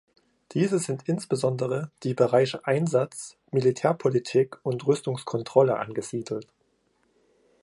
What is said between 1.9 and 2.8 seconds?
die Bereiche